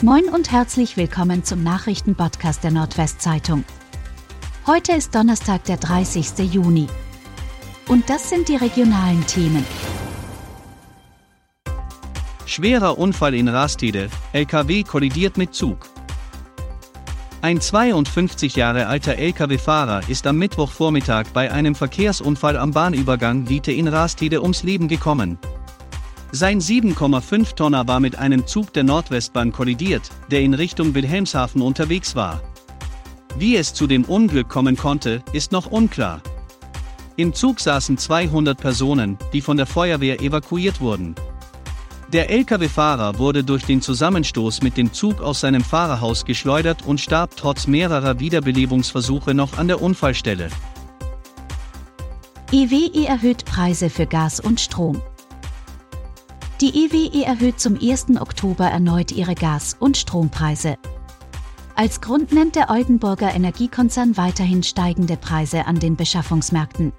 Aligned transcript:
Moin 0.00 0.28
und 0.28 0.52
herzlich 0.52 0.96
willkommen 0.96 1.42
zum 1.42 1.64
Nachrichtenpodcast 1.64 2.62
der 2.62 2.70
Nordwestzeitung. 2.70 3.64
Heute 4.64 4.92
ist 4.92 5.12
Donnerstag, 5.12 5.64
der 5.64 5.76
30. 5.76 6.38
Juni. 6.54 6.86
Und 7.88 8.08
das 8.08 8.30
sind 8.30 8.48
die 8.48 8.54
regionalen 8.54 9.26
Themen. 9.26 9.66
Schwerer 12.46 12.96
Unfall 12.96 13.34
in 13.34 13.48
Rastede, 13.48 14.08
LKW 14.32 14.84
kollidiert 14.84 15.36
mit 15.36 15.52
Zug. 15.52 15.88
Ein 17.42 17.60
52 17.60 18.54
Jahre 18.54 18.86
alter 18.86 19.16
Lkw-Fahrer 19.16 20.08
ist 20.08 20.28
am 20.28 20.38
Mittwochvormittag 20.38 21.26
bei 21.34 21.50
einem 21.50 21.74
Verkehrsunfall 21.74 22.56
am 22.56 22.70
Bahnübergang 22.70 23.48
Wiete 23.48 23.72
in 23.72 23.88
Rastede 23.88 24.42
ums 24.42 24.62
Leben 24.62 24.86
gekommen. 24.86 25.40
Sein 26.30 26.60
7,5 26.60 27.54
Tonner 27.54 27.88
war 27.88 28.00
mit 28.00 28.18
einem 28.18 28.46
Zug 28.46 28.74
der 28.74 28.84
Nordwestbahn 28.84 29.50
kollidiert, 29.50 30.10
der 30.30 30.42
in 30.42 30.52
Richtung 30.52 30.94
Wilhelmshaven 30.94 31.62
unterwegs 31.62 32.14
war. 32.16 32.42
Wie 33.38 33.56
es 33.56 33.72
zu 33.72 33.86
dem 33.86 34.04
Unglück 34.04 34.48
kommen 34.48 34.76
konnte, 34.76 35.22
ist 35.32 35.52
noch 35.52 35.66
unklar. 35.66 36.20
Im 37.16 37.32
Zug 37.32 37.60
saßen 37.60 37.96
200 37.96 38.60
Personen, 38.60 39.16
die 39.32 39.40
von 39.40 39.56
der 39.56 39.66
Feuerwehr 39.66 40.20
evakuiert 40.20 40.80
wurden. 40.80 41.14
Der 42.12 42.30
Lkw-Fahrer 42.30 43.18
wurde 43.18 43.42
durch 43.42 43.64
den 43.64 43.80
Zusammenstoß 43.80 44.62
mit 44.62 44.76
dem 44.76 44.92
Zug 44.92 45.20
aus 45.22 45.40
seinem 45.40 45.64
Fahrerhaus 45.64 46.24
geschleudert 46.24 46.86
und 46.86 47.00
starb 47.00 47.36
trotz 47.36 47.66
mehrerer 47.66 48.20
Wiederbelebungsversuche 48.20 49.34
noch 49.34 49.56
an 49.56 49.68
der 49.68 49.80
Unfallstelle. 49.80 50.48
EWE 52.52 53.06
erhöht 53.06 53.44
Preise 53.44 53.90
für 53.90 54.06
Gas 54.06 54.40
und 54.40 54.60
Strom. 54.60 55.02
Die 56.60 56.86
EWE 56.86 57.24
erhöht 57.24 57.60
zum 57.60 57.78
1. 57.80 58.20
Oktober 58.20 58.66
erneut 58.66 59.12
ihre 59.12 59.36
Gas- 59.36 59.76
und 59.78 59.96
Strompreise. 59.96 60.76
Als 61.76 62.00
Grund 62.00 62.32
nennt 62.32 62.56
der 62.56 62.70
Oldenburger 62.70 63.32
Energiekonzern 63.32 64.16
weiterhin 64.16 64.64
steigende 64.64 65.16
Preise 65.16 65.66
an 65.66 65.78
den 65.78 65.94
Beschaffungsmärkten. 65.94 66.92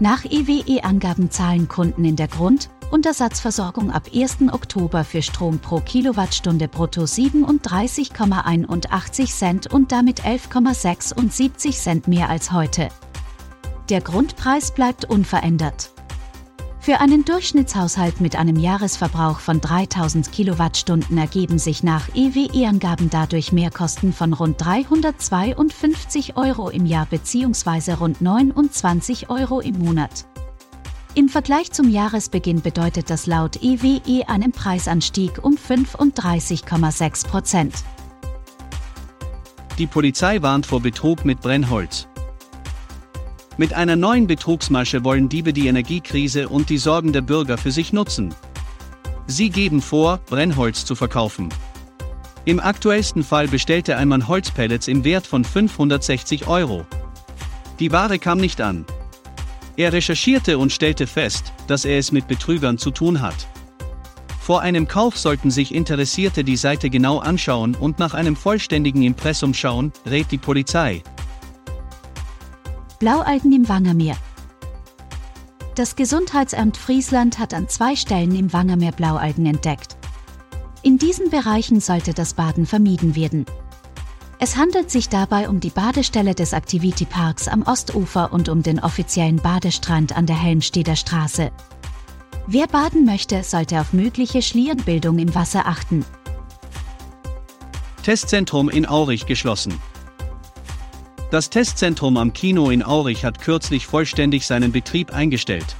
Nach 0.00 0.24
EWE-Angaben 0.24 1.30
zahlen 1.30 1.68
Kunden 1.68 2.06
in 2.06 2.16
der 2.16 2.28
Grund- 2.28 2.70
und 2.90 3.04
Ersatzversorgung 3.04 3.90
ab 3.90 4.08
1. 4.14 4.38
Oktober 4.50 5.04
für 5.04 5.20
Strom 5.20 5.58
pro 5.58 5.80
Kilowattstunde 5.80 6.66
brutto 6.66 7.02
37,81 7.02 9.36
Cent 9.36 9.66
und 9.66 9.92
damit 9.92 10.22
11,76 10.22 11.72
Cent 11.72 12.08
mehr 12.08 12.30
als 12.30 12.52
heute. 12.52 12.88
Der 13.90 14.00
Grundpreis 14.00 14.72
bleibt 14.72 15.04
unverändert. 15.04 15.90
Für 16.82 16.98
einen 16.98 17.24
Durchschnittshaushalt 17.24 18.20
mit 18.20 18.34
einem 18.34 18.56
Jahresverbrauch 18.58 19.38
von 19.38 19.60
3000 19.60 20.32
Kilowattstunden 20.32 21.16
ergeben 21.16 21.60
sich 21.60 21.84
nach 21.84 22.08
EWE-Angaben 22.12 23.08
dadurch 23.08 23.52
Mehrkosten 23.52 24.12
von 24.12 24.32
rund 24.32 24.60
352 24.60 26.36
Euro 26.36 26.70
im 26.70 26.84
Jahr 26.84 27.06
bzw. 27.06 27.92
rund 27.92 28.20
29 28.20 29.30
Euro 29.30 29.60
im 29.60 29.78
Monat. 29.78 30.26
Im 31.14 31.28
Vergleich 31.28 31.70
zum 31.70 31.88
Jahresbeginn 31.88 32.62
bedeutet 32.62 33.10
das 33.10 33.26
laut 33.26 33.62
EWE 33.62 34.28
einen 34.28 34.50
Preisanstieg 34.50 35.38
um 35.44 35.54
35,6 35.54 37.28
Prozent. 37.28 37.74
Die 39.78 39.86
Polizei 39.86 40.42
warnt 40.42 40.66
vor 40.66 40.80
Betrug 40.80 41.24
mit 41.24 41.40
Brennholz. 41.42 42.08
Mit 43.58 43.74
einer 43.74 43.96
neuen 43.96 44.26
Betrugsmasche 44.26 45.04
wollen 45.04 45.28
Diebe 45.28 45.52
die 45.52 45.66
Energiekrise 45.66 46.48
und 46.48 46.70
die 46.70 46.78
Sorgen 46.78 47.12
der 47.12 47.20
Bürger 47.20 47.58
für 47.58 47.70
sich 47.70 47.92
nutzen. 47.92 48.34
Sie 49.26 49.50
geben 49.50 49.82
vor, 49.82 50.20
Brennholz 50.26 50.84
zu 50.84 50.94
verkaufen. 50.94 51.50
Im 52.44 52.60
aktuellsten 52.60 53.22
Fall 53.22 53.48
bestellte 53.48 53.96
ein 53.96 54.08
Mann 54.08 54.26
Holzpellets 54.26 54.88
im 54.88 55.04
Wert 55.04 55.26
von 55.26 55.44
560 55.44 56.46
Euro. 56.48 56.86
Die 57.78 57.92
Ware 57.92 58.18
kam 58.18 58.38
nicht 58.38 58.60
an. 58.60 58.86
Er 59.76 59.92
recherchierte 59.92 60.58
und 60.58 60.72
stellte 60.72 61.06
fest, 61.06 61.52
dass 61.66 61.84
er 61.84 61.98
es 61.98 62.10
mit 62.10 62.28
Betrügern 62.28 62.78
zu 62.78 62.90
tun 62.90 63.20
hat. 63.20 63.46
Vor 64.40 64.60
einem 64.60 64.88
Kauf 64.88 65.18
sollten 65.18 65.50
sich 65.50 65.74
Interessierte 65.74 66.42
die 66.42 66.56
Seite 66.56 66.90
genau 66.90 67.18
anschauen 67.18 67.76
und 67.76 67.98
nach 67.98 68.14
einem 68.14 68.34
vollständigen 68.34 69.02
Impressum 69.02 69.54
schauen, 69.54 69.92
rät 70.04 70.32
die 70.32 70.38
Polizei. 70.38 71.02
Blaualgen 73.02 73.52
im 73.52 73.68
Wangermeer. 73.68 74.16
Das 75.74 75.96
Gesundheitsamt 75.96 76.76
Friesland 76.76 77.40
hat 77.40 77.52
an 77.52 77.68
zwei 77.68 77.96
Stellen 77.96 78.32
im 78.32 78.52
Wangermeer 78.52 78.92
Blaualgen 78.92 79.44
entdeckt. 79.44 79.96
In 80.84 80.98
diesen 80.98 81.28
Bereichen 81.28 81.80
sollte 81.80 82.14
das 82.14 82.34
Baden 82.34 82.64
vermieden 82.64 83.16
werden. 83.16 83.44
Es 84.38 84.56
handelt 84.56 84.88
sich 84.88 85.08
dabei 85.08 85.48
um 85.48 85.58
die 85.58 85.70
Badestelle 85.70 86.36
des 86.36 86.52
Activity 86.52 87.04
Parks 87.04 87.48
am 87.48 87.62
Ostufer 87.62 88.32
und 88.32 88.48
um 88.48 88.62
den 88.62 88.78
offiziellen 88.78 89.38
Badestrand 89.38 90.16
an 90.16 90.26
der 90.26 90.40
Helmsteder 90.40 90.94
Straße. 90.94 91.50
Wer 92.46 92.68
baden 92.68 93.04
möchte, 93.04 93.42
sollte 93.42 93.80
auf 93.80 93.92
mögliche 93.92 94.42
Schlierenbildung 94.42 95.18
im 95.18 95.34
Wasser 95.34 95.66
achten. 95.66 96.04
Testzentrum 98.04 98.68
in 98.68 98.86
Aurich 98.86 99.26
geschlossen. 99.26 99.74
Das 101.32 101.48
Testzentrum 101.48 102.18
am 102.18 102.34
Kino 102.34 102.68
in 102.68 102.82
Aurich 102.82 103.24
hat 103.24 103.40
kürzlich 103.40 103.86
vollständig 103.86 104.46
seinen 104.46 104.70
Betrieb 104.70 105.14
eingestellt. 105.14 105.76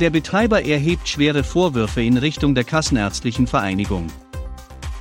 Der 0.00 0.08
Betreiber 0.08 0.64
erhebt 0.64 1.06
schwere 1.06 1.44
Vorwürfe 1.44 2.00
in 2.00 2.16
Richtung 2.16 2.54
der 2.54 2.64
Kassenärztlichen 2.64 3.46
Vereinigung. 3.46 4.06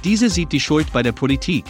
Diese 0.04 0.30
sieht 0.30 0.52
die 0.52 0.60
Schuld 0.60 0.92
bei 0.92 1.02
der 1.02 1.14
Politik. 1.14 1.64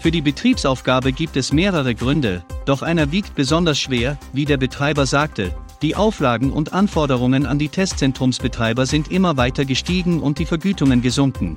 Für 0.00 0.10
die 0.10 0.20
Betriebsaufgabe 0.20 1.12
gibt 1.12 1.36
es 1.36 1.52
mehrere 1.52 1.94
Gründe, 1.94 2.44
doch 2.66 2.82
einer 2.82 3.12
wiegt 3.12 3.36
besonders 3.36 3.78
schwer, 3.78 4.18
wie 4.32 4.44
der 4.44 4.56
Betreiber 4.56 5.06
sagte, 5.06 5.54
die 5.82 5.94
Auflagen 5.94 6.52
und 6.52 6.72
Anforderungen 6.72 7.46
an 7.46 7.60
die 7.60 7.68
Testzentrumsbetreiber 7.68 8.84
sind 8.84 9.12
immer 9.12 9.36
weiter 9.36 9.64
gestiegen 9.64 10.20
und 10.20 10.40
die 10.40 10.44
Vergütungen 10.44 11.02
gesunken. 11.02 11.56